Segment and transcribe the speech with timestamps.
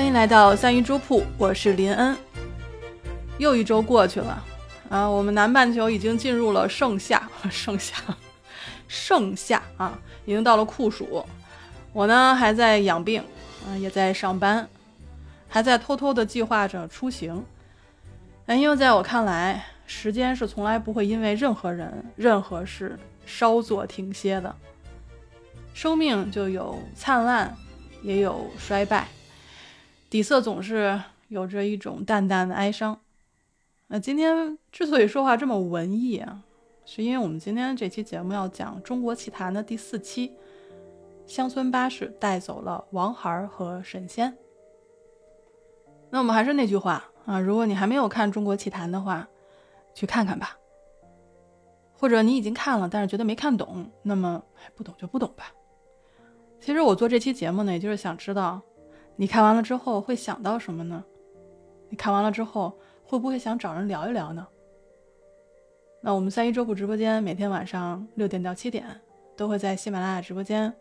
[0.00, 2.16] 欢迎来到三鱼粥铺，我是林恩。
[3.36, 4.42] 又一周过去了
[4.88, 7.94] 啊，我们南半球已经进入了盛夏， 盛夏，
[8.88, 11.22] 盛夏啊，已经到了酷暑。
[11.92, 13.22] 我呢还在养病，
[13.68, 14.66] 啊，也在上班，
[15.46, 17.44] 还在偷偷的计划着出行。
[18.46, 24.56] 哎，因为在我看来，时间是从来不会因为任何人、任何事稍作停歇的。
[25.74, 27.54] 生命就有灿烂，
[28.02, 29.06] 也有衰败。
[30.10, 33.00] 底色总是有着一种淡淡的哀伤。
[33.86, 36.42] 那今天之所以说话这么文艺啊，
[36.84, 40.34] 是因为我们今天这期节目要讲《中国奇谭》的第四期，
[41.26, 44.36] 乡村巴士带走了王孩和神仙。
[46.10, 49.28] 那我们还是那句话啊，如果你还没有看《中国奇谭》的话，
[49.94, 50.56] 去看看吧。
[51.92, 54.42] 或者你已经看了，但是觉得没看懂，那么
[54.74, 55.52] 不懂就不懂吧。
[56.60, 58.60] 其实我做这期节目呢，也就是想知道。
[59.20, 61.04] 你看完了之后会想到什么呢？
[61.90, 62.72] 你看完了之后
[63.04, 64.48] 会不会想找人聊一聊呢？
[66.00, 68.98] 那我们三一周铺直播间每天晚上六点到七点
[69.36, 70.72] 都会在喜马拉雅直播间，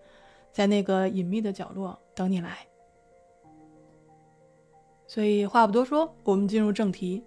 [0.54, 2.59] 在那个隐秘的角落等你来。
[5.06, 7.22] 所以话不多说，我们进入正题。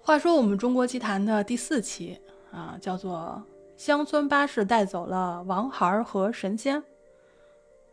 [0.00, 2.18] 话说我们中国奇谭的第四期
[2.50, 3.42] 啊，叫做
[3.76, 6.80] 《乡村巴士带走了王孩和神仙》。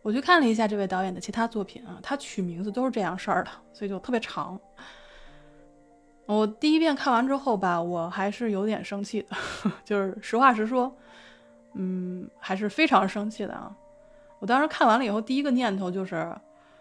[0.05, 4.55] 我去看了一下这位导演的其他作品啊，他取名字都是这样式儿的，所以就特别长。
[6.27, 9.35] 我第一遍看完之后吧，我还是有点生气的，
[9.83, 10.95] 就是实话实说，
[11.73, 13.75] 嗯，还是非常生气的啊。
[14.37, 16.31] 我当时看完了以后，第一个念头就是，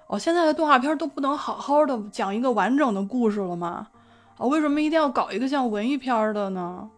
[0.07, 3.89] 哦，现在的动画片都不能好好的讲一个完整的故事了吗？
[4.37, 6.91] 啊，为什么一定要搞一个像文艺片的呢？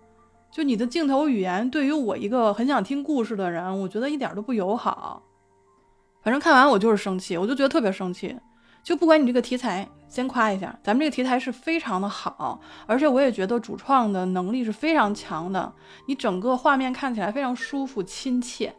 [0.51, 5.23] 就你的镜头语言，对于我一个很想听故事的人，我觉得一点都不友好。
[6.27, 8.37] 反正看完我就是生气，我就觉得特别生气。
[8.83, 15.73] 就不管你这个题材，先夸一下，咱们这个题材是非常的好，而且我也觉得主创的能力是非常强的。
[16.09, 18.75] 你整个画面看起来非常舒服亲切，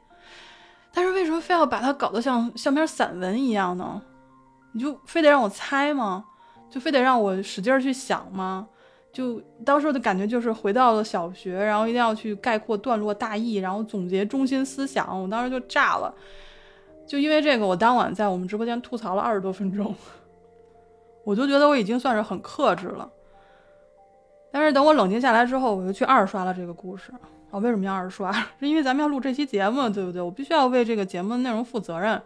[0.93, 4.01] 但是为什么非要把它搞得像像篇散文一样呢？
[4.73, 6.25] 你就非得让我猜吗？
[6.69, 8.67] 就非得让我使劲儿去想吗？
[9.13, 15.07] 就当时的感觉就是回到了小学，然后一定要去概括段落大意，然后总结中心思想。
[15.21, 16.13] 我当时就炸了。
[17.07, 19.95] 就因为这个，我当晚在我们直播间吐槽了二十多分钟，
[21.23, 23.09] 我就觉得我已经算是很克制了。
[24.51, 27.11] 但是等我冷静下来之后，我就去二刷了这个故事。
[27.49, 28.31] 我为什么要二刷？
[28.59, 30.21] 是因为咱们要录这期节目，对不对？
[30.21, 32.21] 我必须要为这个节目的内容负责任，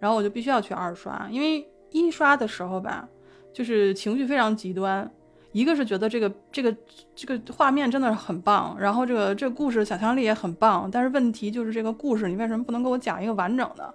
[0.00, 1.28] 然后我就必须要去二刷。
[1.30, 3.08] 因为一刷的时候吧，
[3.52, 5.08] 就是情绪非常极端。
[5.52, 6.76] 一个是觉得这个这个
[7.14, 13.94] 这个画面真的是很棒，然后这个这个故事想象力也很棒，但是问题就是这个故事你为什么不能给我讲一个完整的？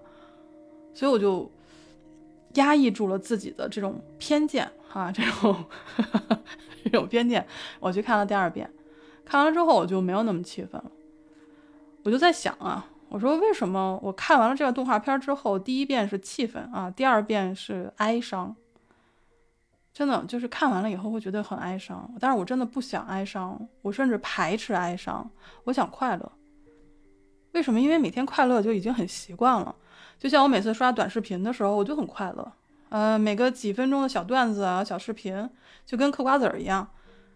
[0.94, 1.50] 所以我就
[2.56, 5.66] 压抑住了自己的这种偏见，哈，这种
[6.84, 7.46] 这种偏见，
[7.79, 8.69] 我去看了第二遍，
[9.25, 10.91] 看完了之后我就没有那么气愤了。
[12.03, 18.56] 我就在想啊，我说为什么我看完了这个动画片之后，第一遍是气愤啊，第二遍是哀伤？
[19.94, 25.29] 真的就是看完了以后会觉得很哀伤，但是我真的不想哀伤，我甚至排斥哀伤，
[25.66, 26.31] 我想快乐。
[27.52, 27.79] 为什么？
[27.79, 29.75] 因为每天快乐就已经很习惯了。
[30.21, 32.51] 就像我每次刷短视频的时候，我就很快乐。
[32.89, 35.49] 呃，每个几分钟的小段子啊、小视频，
[35.83, 36.87] 就跟嗑瓜子儿一样，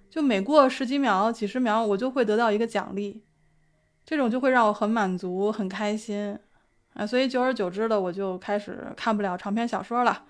[0.07, 3.23] 就每过十几秒、几十秒，我就会得到一个奖励，
[4.05, 6.37] 这种就会让我很满足、很开心
[6.93, 7.07] 啊。
[7.07, 10.21] 所以久而久之的，我就开始看不了长篇小说了，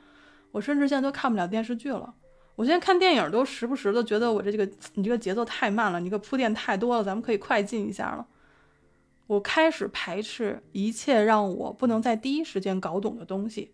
[0.51, 2.13] 我甚至现在都看不了电视剧了。
[2.55, 8.25] 我现在看电影都时不时的觉得我这这个你这个节奏太慢了，你这个铺垫太多了，咱们可以快进一下了。
[9.27, 13.73] 我开始排斥一切让我不能在第一时间搞懂的东西。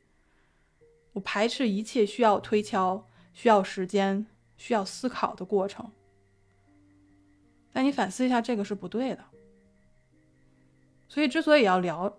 [1.13, 4.25] 我排斥一切需要推敲、需要时间、
[4.55, 5.91] 需要思考的过程。
[7.73, 9.25] 但你反思一下，这个是不对的。
[11.09, 12.17] 所以，之所以要聊，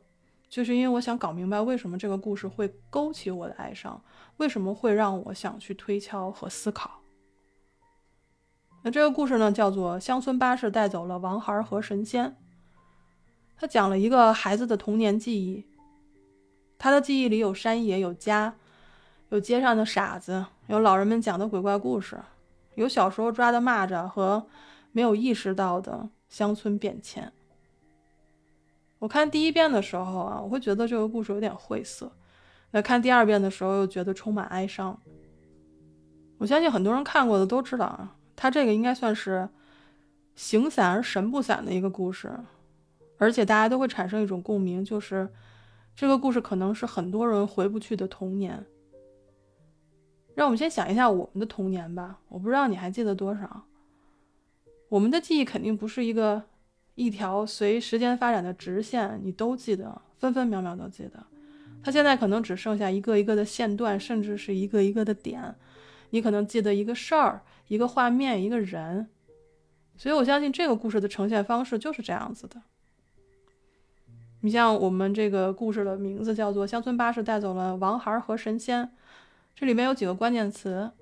[0.48, 4.04] 就是因为我想搞明白为什么这个故事会勾起我的哀伤，
[4.36, 7.00] 为什么会让我想去推敲和思考。
[8.82, 12.30] 那这个故事呢，叫做《乡村巴士带走了王孩和神仙》。
[13.62, 15.64] 他讲了一个孩子的童年记忆，
[16.76, 18.52] 他的记忆里有山野，有家，
[19.28, 22.18] 有街上的傻子，有老人们讲的鬼怪故事，
[22.74, 24.44] 有小时候抓的蚂蚱和
[24.90, 27.32] 没有意识到的乡村变迁。
[28.98, 32.08] 我看第一遍的时候啊，我会觉得这个故事有点晦涩；
[32.72, 34.98] 那看第二遍的时候，又觉得充满哀伤。
[36.38, 39.48] 我相信很多人看过的都知道啊，他这个应该算是
[40.34, 42.28] 形散而神不散的一个故事。
[43.22, 45.28] 而且大家都会产生一种共鸣，就是
[45.94, 48.66] 这个故事可能是很多人回不去的童年。
[50.34, 52.18] 让我们先想一下我们的童年吧。
[52.26, 53.62] 我不知道你还记得多少。
[54.88, 56.42] 我们的记忆肯定不是一个
[56.96, 61.24] 一条随时间发展的直线，你都记得，分分秒秒都记得。
[61.80, 65.54] 它现在可能只剩下一个一个的线段，甚至是一个一个的点。
[66.10, 69.08] 你可能记得一个事儿、一个画面、一个人。
[69.96, 72.60] 所以我相信这个故事的呈现方式就是这样子的。
[74.42, 78.84] 你像我们这个故事的名字叫做《乡村巴士带走了王孩和神仙》，
[79.54, 80.92] 这里面有几个关键词：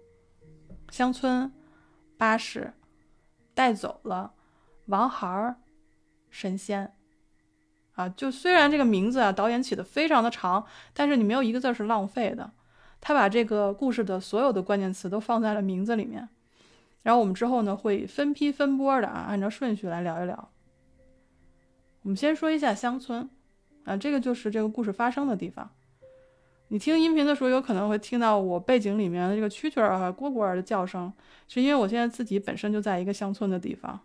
[0.91, 1.53] 乡村
[2.17, 2.73] 巴士。
[3.53, 4.33] 带走了
[4.87, 5.57] 王孩，
[6.31, 6.95] 神仙
[7.93, 8.09] 啊！
[8.09, 10.65] 就虽然这个名字啊，导演起的非常的长，
[10.95, 12.51] 但是你没有一个字是浪费的。
[13.03, 16.27] 他把这个故事的所有的关键词都放在了名字里面。
[17.03, 20.51] 然后我们之后呢，会分批分波的啊，按照顺序来聊一聊。
[22.03, 23.29] 我们先说一下乡村
[23.85, 25.71] 啊，这个就是这个故事发生的地方。
[26.69, 31.13] 你听音频的时候，有可能会听到我背景里面的这个蛐蛐儿啊、蝈蝈儿的叫声，
[31.49, 34.01] 是因为我现在自己本身就在一个乡村的地方。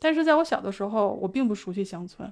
[0.00, 2.30] 但是在我小的时候，我并不熟悉乡村。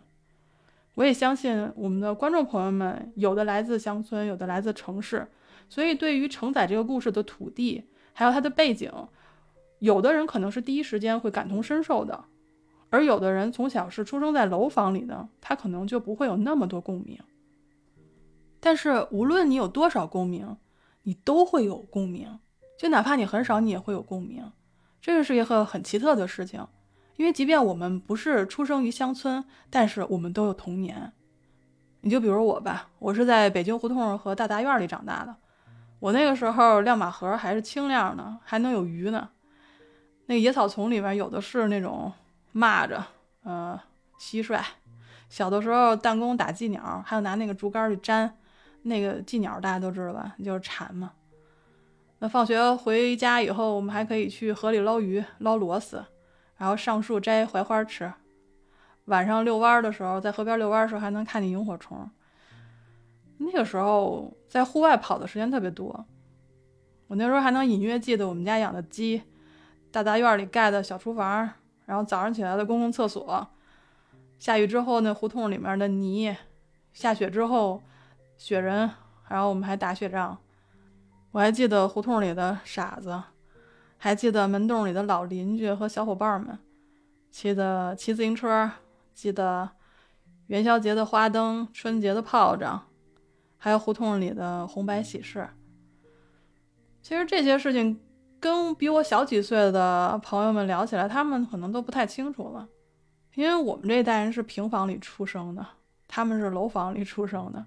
[0.94, 5.28] 我也相信我们的观众朋友们，有的来自乡村，有的来自城市，
[5.69, 8.92] 所以对于承载这个故事的土地，还有它的背景，
[9.78, 12.25] 有的人可能是第一时间会感同身受的，
[12.90, 17.19] 而有的人从小是出生在楼房里的，他可能就不会有那么多共鸣。
[18.61, 20.56] 但是无论你有多少共鸣，
[21.02, 22.38] 你都会有共鸣，
[22.76, 24.50] 就哪怕你很少，你也会有共鸣。
[25.00, 26.67] 这个是一个很奇特的事情，
[27.17, 31.12] 因为即便我们不是出生于乡村，但是我们都有童年。
[32.00, 35.37] 你就比如我吧，我是在北京胡同和大杂院里长大的，
[36.00, 39.29] 我那个时候亮马河还是清亮的，还能有鱼呢。
[40.26, 42.12] 那野草丛里面有的是那种
[42.54, 43.02] 蚂蚱，
[43.42, 43.80] 呃，
[44.18, 44.62] 蟋蟀。
[45.28, 48.34] 小的时候弹弓打寄鸟，还有拿那个竹竿去粘。
[48.82, 51.12] 那个寄鸟大家都知道吧，就是蝉嘛。
[52.20, 56.02] 那放学回家以后，我们还可以去河里捞鱼、捞螺丝，
[56.56, 58.10] 然后上树摘槐花吃。
[59.06, 62.08] 晚上遛弯的时候，在河边遛弯的时候，还能看见萤火虫。
[63.38, 66.06] 那个时候在户外跑的时间特别多。
[67.08, 69.22] 我那时候还能隐约记得我们家养的鸡，
[69.90, 71.48] 大杂院里盖的小厨房，
[71.88, 73.49] 然后早上起来的公共厕所。
[74.38, 76.37] 下雨之后，那胡同里面的泥，
[76.93, 77.82] 下雪之后。
[78.37, 78.88] 雪人，
[79.29, 80.38] 然后我们还打雪仗。
[81.32, 83.20] 我还记得胡同里的傻子，
[83.96, 86.56] 还记得门洞里的老邻居和小伙伴们，
[87.32, 88.70] 骑的骑自行车，
[89.12, 89.69] 记得
[90.46, 92.87] 元宵节的花灯、春节的炮仗，
[93.56, 95.49] 还有胡同里的红白喜事。
[97.02, 98.00] 其实这些事情
[98.40, 102.69] 跟比我小几岁的朋友们聊起来，他们可能都不太清楚了，
[103.35, 105.67] 因为我们这一代人是平房里出生的，
[106.06, 107.64] 他们是楼房里出生的。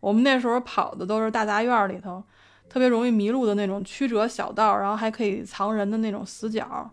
[0.00, 2.22] 我们那时候跑的都是大杂院里头，
[2.68, 6.90] 特别容易迷路的那种曲折小道，然后还可以藏人的那种死角，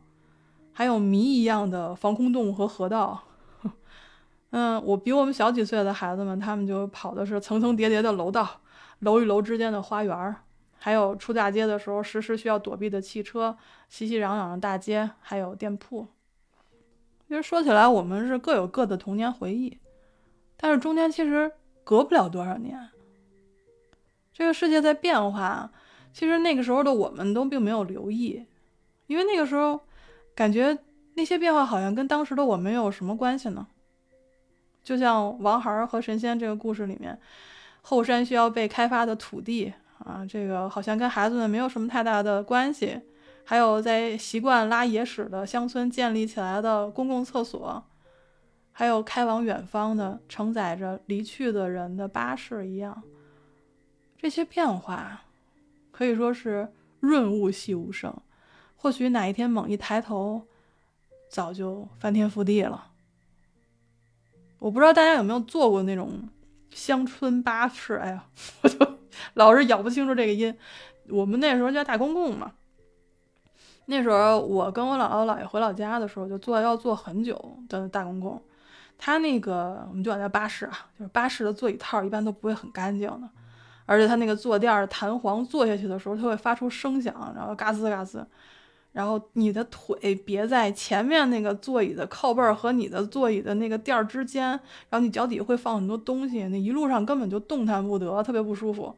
[0.74, 3.22] 还有谜一样的防空洞和河道。
[4.52, 8.48] 嗯，我比我们小几岁的孩子们，他们就跑的是层层叠叠的楼道，
[9.00, 10.36] 楼与楼之间的花园儿，
[10.86, 13.58] 还有出大街的时候时时需要躲避的汽车，
[13.90, 16.08] 熙熙攘攘的大街，还有店铺。
[17.28, 19.80] 其实说起来，我们是各有各的童年回忆，
[20.56, 21.52] 但是中间其实
[21.84, 22.80] 隔不了多少年。
[24.32, 25.72] 这个世界在变化，
[26.14, 28.46] 其实那个时候的我们都并没有留意，
[29.08, 29.80] 因为那个时候
[30.36, 30.78] 感觉
[31.16, 33.66] 那些变化好像跟当时的我们有什么关系呢？
[34.84, 37.20] 就像王孩儿和神仙这个故事里面，
[37.82, 43.02] 后山需要被开发的土地啊，这个好像跟孩子们没有什么太大的关系。
[43.48, 47.84] 还有在习惯拉野屎的乡村建立起来的公共厕所，
[48.72, 53.04] 还有开往远方的承载着离去的人的巴士一样。
[54.18, 55.22] 这些变化
[55.92, 58.12] 可以说是润物细无声，
[58.76, 60.48] 或许哪一天猛一抬头，
[61.30, 62.94] 早就翻天覆地了。
[64.58, 66.28] 我不知道大家有没有坐过那种
[66.72, 67.94] 乡村巴士？
[67.98, 68.26] 哎呀，
[68.64, 68.95] 我就
[69.36, 70.56] 老是咬不清楚这个音。
[71.10, 72.52] 我们那时候叫大公共嘛。
[73.86, 78.42] 那时候我跟我姥姥姥爷回老家的时候，就坐要坐很久的大公共。
[78.98, 83.30] 他那个我们就管叫巴士啊，就是巴士的座椅套一般都不会很干净的。
[83.88, 88.26] 而且它那个坐垫弹簧，坐下去的时候它会发出声响，然后嘎吱嘎吱，
[88.94, 94.50] 然后你的腿别在前面那个座椅的靠背和你的座椅的那个垫儿之间，
[94.90, 98.96] 然后你脚底会放很多东西，那一路上根本就动弹不得，特别不舒服。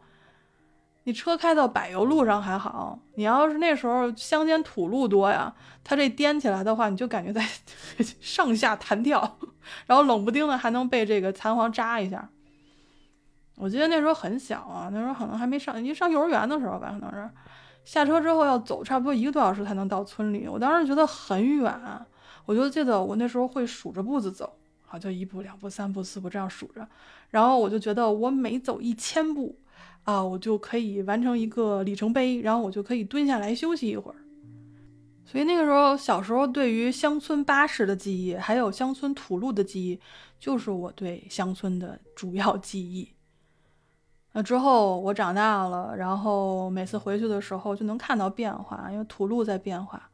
[1.07, 7.47] 你车开到柏油路上还好，你要是那时候乡间土路多呀，它这颠起来的话，你就感觉在
[8.19, 9.39] 上下弹跳，
[9.85, 12.29] 然后冷不丁的还能被这个弹簧扎一下。
[13.55, 17.29] 我记得那时候很小啊，那时候可能还没上，一上幼儿园的时候吧，可能是
[17.85, 20.45] 下车之后要走差不多一个多小时才能到村里。
[20.45, 21.73] 我当时觉得很远，
[22.45, 26.85] 我就记得我那时候会数着步子走，好就一步两步三步四步这样数着，
[27.29, 29.57] 然后我就觉得我每走一千步
[30.07, 34.15] 啊，我就可以完成一个里程碑，然后我就可以蹲下来休息一会儿。
[35.25, 39.99] 所以那个时候小时候对于乡村巴士的记忆，还有乡村土路的记忆，
[40.39, 43.09] 就是我对乡村的主要记忆。
[44.31, 50.09] 那之后我长大了，然后每次回去的时候就能看到变化，因为土路在变化，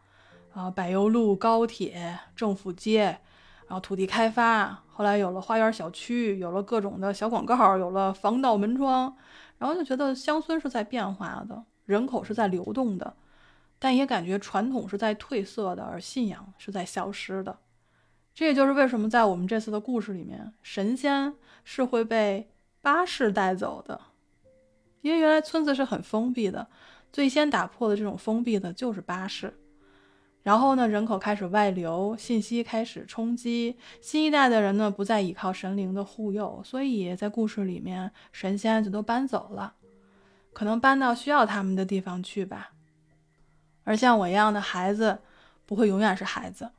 [0.53, 3.19] 啊，柏油路、高铁、政府街，
[3.67, 9.15] 然后土地开发，后来有了花园小区，有了各种的小广告，有了防盗门窗，
[9.63, 13.15] 然后就觉得乡村是在变化的，人口是在流动的，
[13.79, 17.58] 但也感觉传统是在褪色的，而信仰是在消失的。
[18.34, 22.51] 这也就是为什么在我们这次的故事里面，神仙是会被
[22.82, 23.98] 巴士带走的。
[25.00, 26.67] 因为原来村子是很封闭的，
[27.13, 29.53] 最先打破的这种封闭的就是巴士。
[30.43, 39.73] 然后呢，人口开始外流，信息开始冲击，新一代的人呢不再依靠神灵的护佑，所以在故事里面，神仙就都搬走了，
[40.51, 42.73] 可能搬到需要他们的地方去吧。
[43.85, 45.19] 而像我一样的孩子，
[45.65, 46.69] 不会永远是孩子。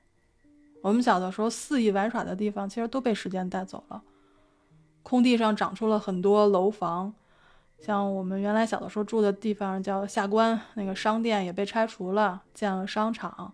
[0.82, 4.02] 我们小的时候肆意玩耍的地方，其实都被时间带走了。
[5.02, 7.14] 空地上长出了很多楼房。
[7.84, 13.52] 像我们原来小的时候住的地方叫下关，那个商店也被拆除了，建了商场。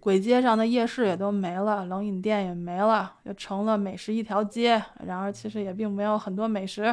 [0.00, 4.82] 鬼街上的夜市也都没了，冷饮店也没了，就成了美食一条街。
[5.04, 6.84] 然而其实也并没有很多美食，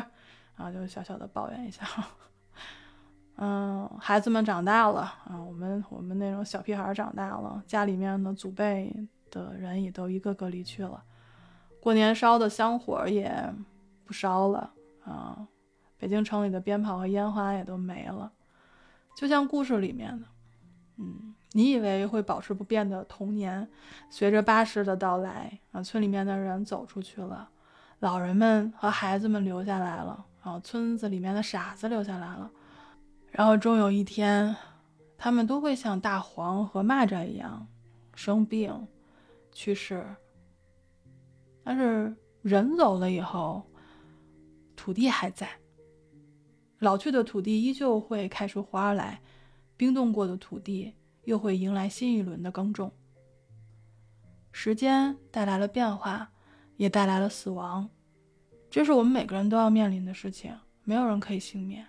[0.57, 1.85] 啊，就小小的抱怨一下。
[3.37, 8.93] 嗯，孩子们长大了啊，我们我们那种小屁孩长大了，家里面的祖辈
[9.29, 11.01] 的人也都一个个离去了，
[11.79, 13.53] 过年烧的香火也
[14.03, 14.73] 不烧了
[15.05, 15.47] 啊。
[16.01, 18.31] 北京城里的鞭炮和烟花也都没了，
[19.15, 20.25] 就像故事里面的，
[20.97, 23.69] 嗯，你以为会保持不变的童年，
[24.09, 27.47] 随着巴士的到来啊，村里面的人走出去了，
[27.99, 32.49] 老人们和孩子们留下来了，然后村子里面的傻子留下来了，
[33.29, 34.55] 然后终有一天，
[35.19, 37.67] 他们都会像大黄和蚂蚱一样
[38.15, 38.87] 生病、
[39.51, 40.03] 去世，
[41.63, 43.61] 但是人走了以后，
[44.75, 45.47] 土地还在。
[46.81, 49.21] 老去的土地依旧会开出花来，
[49.77, 50.95] 冰冻过的土地
[51.25, 52.91] 又会迎来新一轮的耕种。
[54.51, 56.31] 时间带来了变化，
[56.77, 57.87] 也带来了死亡，
[58.67, 61.85] 这是我们每个人都要面临的事情，没有人可以幸免。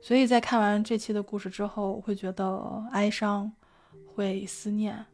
[0.00, 3.52] 所以在看完这期的故事之后，会觉得哀伤，
[4.14, 5.04] 会思念。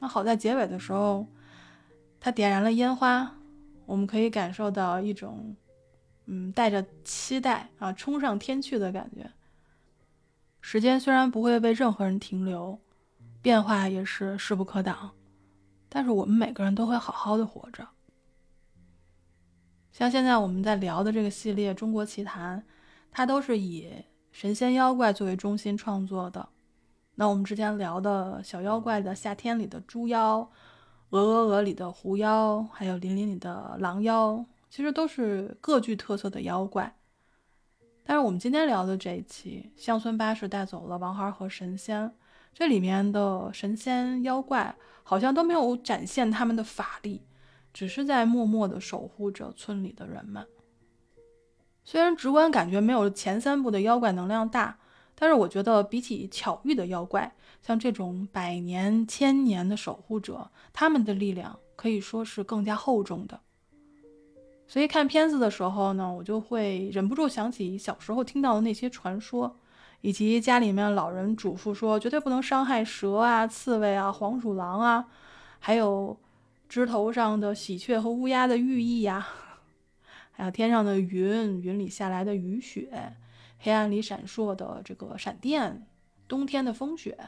[0.00, 1.24] 那好在结尾的时候，
[2.18, 3.32] 他点燃了烟花，
[3.86, 5.54] 我们可以感受到一种。
[6.26, 9.30] 嗯，带着期待啊，冲上天去的感觉。
[10.60, 12.78] 时间虽然不会为任何人停留，
[13.40, 15.12] 变化也是势不可挡，
[15.88, 17.88] 但是我们每个人都会好好的活着。
[19.90, 22.58] 像现在我们在聊的这个系列《中国奇谭》，
[23.10, 23.90] 它都是以
[24.30, 26.48] 神仙妖怪作为中心创作的。
[27.16, 30.48] 那我们之前聊的小妖怪的夏天里的猪妖，
[31.10, 34.44] 鹅鹅鹅里的狐妖，还有林林里的狼妖。
[34.70, 36.96] 其实都是各具特色的妖怪，
[38.04, 42.06] 但是我们今天聊的这一期《乡村巴士带走了王孩和神仙》，
[42.54, 47.20] 这里面的神仙妖怪好像都没有展现他们的法力，
[47.72, 50.46] 只是在默默地守护着村里的人们。
[51.84, 54.78] 虽然直观感觉没有前三部的妖怪能量大，
[55.16, 63.40] 但是我觉得比起巧遇的妖怪，像这种百年、千年的守护者，他们的力量可以说是更加厚重的。
[64.70, 69.58] 所以看片子的时候呢，我就会忍不住想起小时候听到的那些传说，
[70.00, 75.06] 以及家里面老人嘱咐说绝对不能伤害蛇啊、刺猬啊、黄鼠狼啊，
[75.58, 76.16] 还有
[76.68, 79.26] 枝头上的喜鹊和乌鸦的寓意呀，
[80.30, 83.16] 还有天上的云、云里下来的雨雪，
[83.58, 85.84] 黑暗里闪烁的这个闪电，
[86.28, 87.18] 冬天的风雪。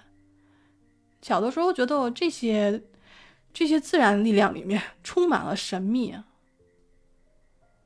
[1.20, 2.84] 小的时候觉得这些
[3.52, 6.14] 这些自然力量里面充满了神秘。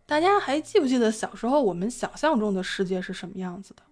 [0.06, 3.82] 大家还记不记得小时候我们想象中的世界是什么样子的？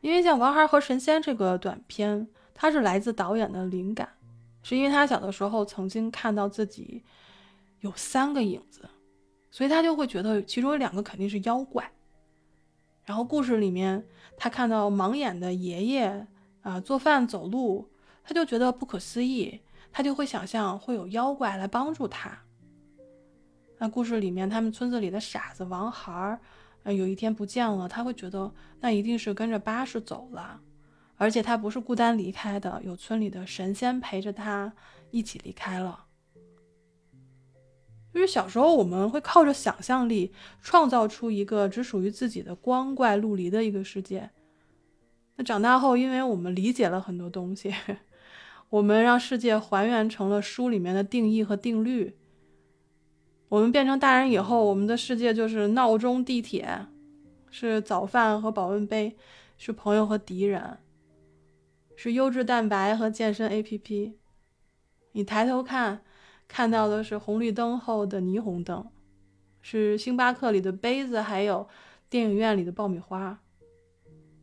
[0.00, 4.08] 因为像《王孩和神仙》这个短片，它是来自导演的灵感，
[4.62, 7.04] 是因为他小的时候曾经看到自己
[7.80, 8.88] 有三个影子，
[9.52, 11.90] 所以他就会觉得其中有两个肯定是妖怪。
[13.04, 14.04] 然后故事里面
[14.36, 16.26] 他看到盲眼的爷爷
[16.62, 17.88] 啊做饭走路，
[18.24, 19.60] 他就觉得不可思议，
[19.92, 22.36] 他就会想象会有妖怪来帮助他。
[23.78, 26.40] 那故事里面，他们村子里的傻子王孩儿，
[26.82, 30.60] 呃，有一天不见了，他会觉得那一定是跟着巴士走了，
[31.16, 34.72] 而且他不是孤单离开的，有村里的神仙陪着他
[35.12, 36.06] 一起离开了。
[38.12, 44.30] 就是小时候我们会靠着想象力创造出一个只属于自己的光怪陆离的一个世界。
[45.36, 47.72] 那长大后，因为我们理解了很多东西，
[48.70, 52.16] 我们让世界还原成了书里面的定义和定律。
[53.48, 56.86] 我们变成大人以后，我们的世界就是闹钟、地铁，
[57.50, 59.16] 是早饭和保温杯，
[59.56, 60.78] 是朋友和敌人，
[61.96, 64.12] 是优质蛋白和健身 APP。
[65.12, 66.02] 你抬头看，
[66.46, 68.86] 看到的是红绿灯后的霓虹灯，
[69.62, 71.66] 是星巴克里的杯子，还有
[72.10, 73.40] 电影院里的爆米花，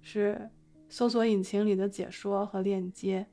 [0.01, 0.49] 是
[0.89, 3.27] 搜索引擎里的解说和链接。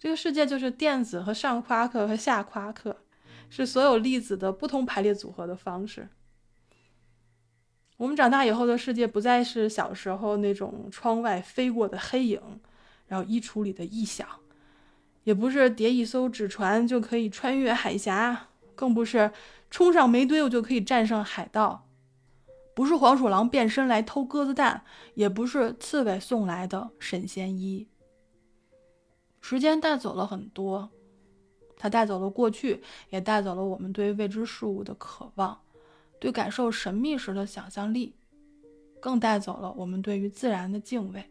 [0.00, 2.96] 这个世界就是电子和上夸克和下夸克。
[3.48, 6.08] 是所有粒子的不同排列组合的方式。
[7.96, 12.40] 我们长大以后的世界不再是小时候那种窗外飞过的黑影，
[13.06, 14.28] 然后衣橱里的异响，
[15.24, 19.32] 也不是叠一艘纸船就可以穿越海峡，更不是
[19.70, 21.88] 冲上煤堆我就可以战胜海盗，
[22.72, 27.88] 不是黄鼠狼变身来偷鸽子蛋，也不是刺猬送来的神仙衣。
[29.40, 30.90] 时间带走了很多。
[31.78, 35.58] 它带走了过去，也带走了我们对未知事物的渴望，
[36.18, 38.14] 对感受神秘时的想象力，
[39.00, 41.24] 更带走了我们对于自然的敬畏。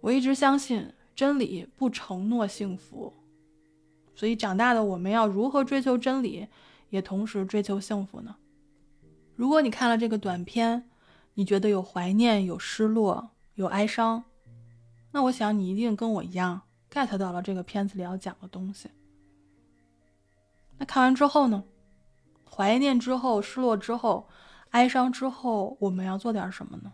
[0.00, 3.14] 我一直相信真理不承诺幸福，
[4.14, 6.48] 所以长大的我们要如何追求真理，
[6.90, 8.36] 也同时追求幸福呢？
[9.36, 10.88] 如果你看了这个短片，
[11.34, 14.24] 你觉得有怀念、有失落、有哀伤，
[15.12, 16.62] 那我想你一定跟我一样。
[16.90, 18.90] Get 到了这个片子里要讲的东西。
[20.78, 21.64] 那看完之后呢？
[22.48, 24.28] 怀念之后，失落之后，
[24.70, 26.92] 哀伤之后，我们要做点什么呢？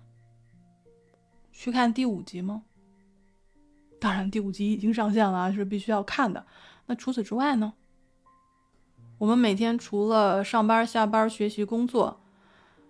[1.52, 2.62] 去看第五集吗？
[4.00, 6.44] 当然，第五集已经上线了，是必须要看的。
[6.86, 7.74] 那除此之外呢？
[9.18, 12.20] 我们每天除了上班、下班、学习、工作，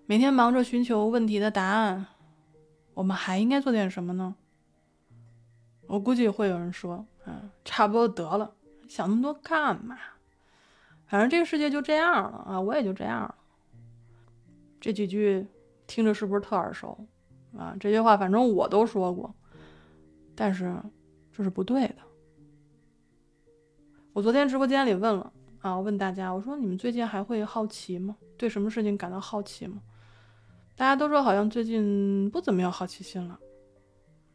[0.07, 2.07] 每天忙着寻求问题的答案，
[2.95, 4.35] 我们还应该做点什么呢？
[5.92, 8.50] 我估计会有人说，嗯，差不多得了，
[8.88, 9.98] 想那么多干嘛？
[11.07, 13.35] 反正这个世界就这样了啊，我也就这样了。
[14.81, 15.46] 这几句
[15.87, 17.07] 听着是不是特耳熟
[17.55, 17.76] 啊？
[17.78, 19.35] 这些话反正我都说过，
[20.35, 20.74] 但是
[21.31, 21.96] 这是不对的。
[24.14, 28.16] 我昨天直播间里问了啊，我问大家，我说你们最近还会好奇吗？
[28.38, 29.83] 对什么事情感到好奇吗？
[30.74, 33.38] 大家都说好像最近不怎么有好奇心了。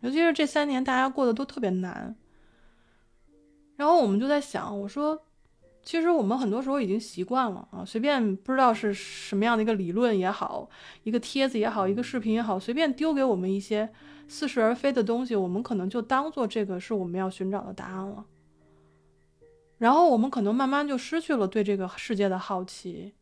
[0.01, 2.15] 尤其是这三年，大家过得都特别难。
[3.75, 5.23] 然后我们就在想，我说，
[5.83, 10.69] 其实我们很多时候已经习惯了啊，随便不知道是什么样的一个理论也好，
[11.03, 13.89] 一个帖子也好，一个视频也好，随便丢给我们一些
[14.27, 18.25] 似是而非的东西，我们可能就当做这个是我们要寻找的答案了。
[19.77, 23.13] 然后我们可能慢慢就失去了对这个世界的好奇。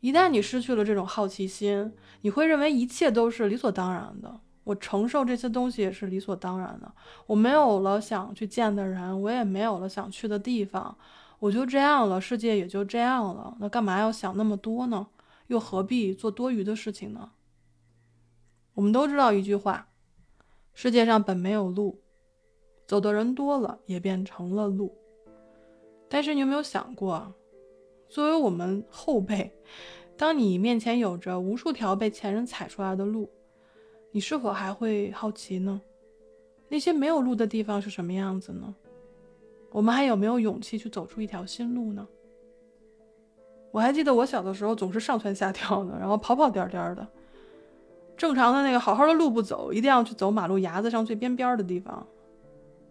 [0.00, 4.40] 一旦你失去了这种好奇心，你会认为一切都是理所当然的。
[4.70, 6.90] 我承受这些东西也是理所当然的。
[7.26, 10.96] 我没有了想去见的人，我也没有了想去的地方，
[11.40, 13.56] 我就这样了，世界也就这样了。
[13.58, 15.08] 那干嘛要想那么多呢？
[15.48, 17.32] 又何必做多余的事情呢？
[18.74, 19.88] 我们都知道一句话：
[20.72, 22.00] 世界上本没有路，
[22.86, 24.96] 走的人多了，也变成了路。
[26.08, 27.34] 但是你有没有想过，
[28.08, 29.52] 作为我们后辈，
[30.16, 33.28] 当你面前有着无数条被前人踩出来的路？
[34.12, 35.80] 你是否还会好奇呢？
[36.68, 38.74] 那些没有路的地方是什么样子呢？
[39.70, 42.06] 我们还有没有勇气去走出一条新路呢？
[43.70, 47.06] 我还记得我小的时候总是上蹿下跳的，然后跑跑颠颠的。
[48.16, 52.04] 正常的那个好好的路不走，一定要去走马路牙子上最边边的地方。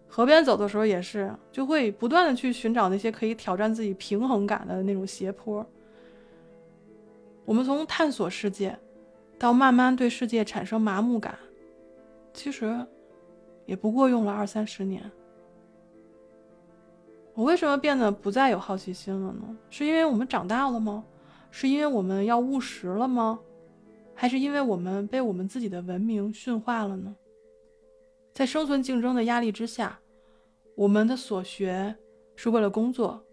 [0.08, 5.66] 河边走的时候也是，就会不断的去寻找那些可以挑战自己平衡感的那种斜坡。
[7.46, 8.78] 我们从探索世界。
[9.39, 11.39] 到慢慢对世界产生麻木感，
[12.34, 12.86] 其实
[13.65, 15.10] 也不过用了二三十年。
[17.34, 19.58] 我为什么变得不再有好奇心了呢？
[19.69, 21.06] 是因为我们长大了吗？
[21.52, 23.39] 是因为我们要务实了吗？
[24.13, 27.15] 还是因为我们被我们自己的文明驯化了呢？
[28.34, 29.97] 在生存竞争的压力之下，
[30.75, 31.95] 我们的所学
[32.36, 33.23] 是为了工作，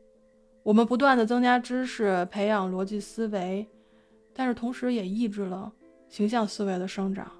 [0.63, 3.67] 我们不断的增加知识，培养逻辑思维，
[4.33, 5.73] 但是同时也抑制了。
[6.09, 7.31] 形象思维的生长，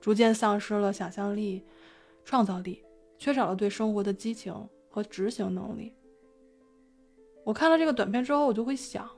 [0.00, 1.64] 逐渐丧失了想象力、
[2.24, 2.84] 创造力，
[3.18, 4.54] 缺少了对生活的激情
[4.88, 5.92] 和执行能力。
[7.44, 9.08] 我看了这个短片之后，我就会想，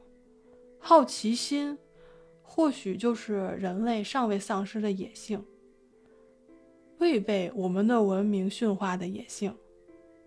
[0.78, 1.76] 好奇心
[2.40, 5.44] 或许就是人类尚未丧失的野性，
[6.98, 9.54] 未被我们的文明驯化的野性，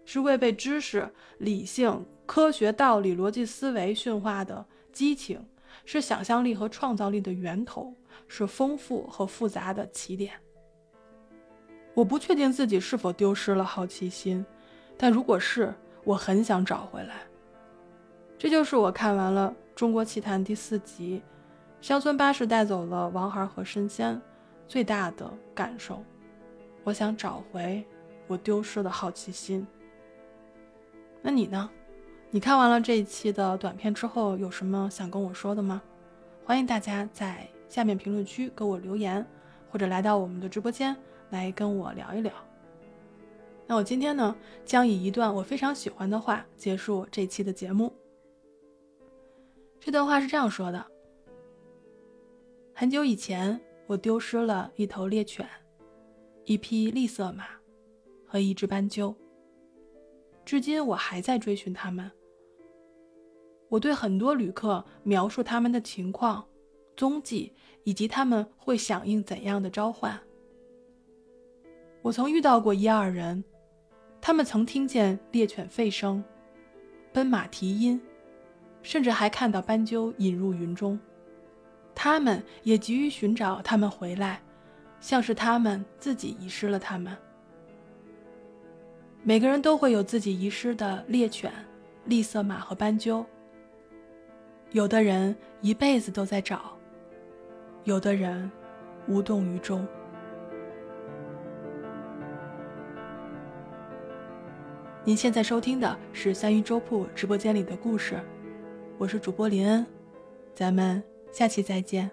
[0.03, 5.43] 是未被知识、理性、科学道理、逻辑思维驯化的激情，
[5.83, 7.93] 是想象力和创造力的源头，
[8.27, 10.33] 是丰富和复杂的起点。
[11.93, 14.45] 我不确定自己是否丢失了好奇心，
[14.97, 17.15] 但如果是，我很想找回来。
[18.38, 21.21] 这就是我看完了《中国奇谭》第四集
[21.85, 24.15] 《乡村巴士带走了王孩和神仙》
[24.67, 26.03] 最大的感受。
[26.83, 27.83] 我想找回
[28.27, 29.65] 我丢失的好奇心。
[31.21, 31.69] 那你呢？
[32.35, 35.81] 你看完了这一期的短片之后，有什么想跟我说的吗？
[36.43, 39.25] 欢迎大家在下面评论区给我留言，
[39.69, 40.93] 或者来到我们的直播间。
[41.29, 42.33] 来跟我聊一聊。
[43.65, 47.93] 那我今天呢，将以一段我非常喜欢的话结束这期的节目。
[49.79, 50.85] 这段话是这样说的：
[52.73, 55.47] 很久以前，我丢失了一头猎犬、
[56.43, 57.45] 一匹栗色马
[58.27, 59.15] 和一只斑鸠。
[60.43, 62.11] 至今，我还在追寻它们。
[63.75, 66.45] 我对很多旅客描述他们的情况、
[66.95, 67.51] 踪迹
[67.83, 70.17] 以及他们会响应怎样的召唤。
[72.01, 73.43] 我曾遇到过一二人，
[74.21, 76.23] 他们曾听见猎犬吠声、
[77.11, 77.99] 奔马蹄音，
[78.81, 80.97] 甚至还看到斑鸠引入云中。
[81.93, 84.41] 他们也急于寻找他们回来，
[85.01, 87.13] 像是他们自己遗失了他们。
[89.21, 91.51] 每个人都会有自己遗失的猎犬、
[92.05, 93.25] 栗色马和斑鸠。
[94.75, 96.77] 有的人一辈子都在找，
[97.85, 98.51] 有的人
[99.07, 99.88] 无动于衷。
[105.05, 108.19] 您现在收听的是三鱼粥铺直播间里的故事，
[108.97, 109.88] 我是主播林恩，
[110.53, 112.11] 咱们下期再见。